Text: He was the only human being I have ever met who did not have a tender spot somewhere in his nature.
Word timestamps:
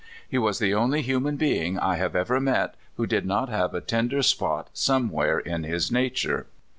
He 0.27 0.39
was 0.39 0.57
the 0.57 0.73
only 0.73 1.03
human 1.03 1.35
being 1.35 1.77
I 1.77 1.95
have 1.97 2.15
ever 2.15 2.39
met 2.39 2.73
who 2.97 3.05
did 3.05 3.23
not 3.23 3.49
have 3.49 3.75
a 3.75 3.81
tender 3.81 4.23
spot 4.23 4.71
somewhere 4.73 5.37
in 5.37 5.63
his 5.63 5.91
nature. 5.91 6.47